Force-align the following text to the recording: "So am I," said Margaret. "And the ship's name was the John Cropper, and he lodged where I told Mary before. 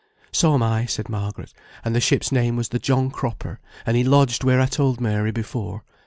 "So 0.31 0.55
am 0.55 0.63
I," 0.63 0.87
said 0.87 1.09
Margaret. 1.09 1.53
"And 1.85 1.93
the 1.95 2.01
ship's 2.01 2.31
name 2.31 2.55
was 2.55 2.69
the 2.69 2.79
John 2.79 3.11
Cropper, 3.11 3.59
and 3.85 3.95
he 3.95 4.03
lodged 4.03 4.43
where 4.43 4.59
I 4.59 4.65
told 4.65 4.99
Mary 4.99 5.29
before. 5.31 5.83